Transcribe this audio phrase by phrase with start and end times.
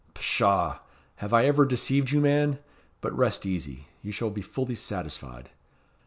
[0.15, 0.79] "Pshaw!
[1.17, 2.57] Have I ever deceived you, man?
[3.01, 3.85] But rest easy.
[4.01, 5.51] You shall be fully satisfied."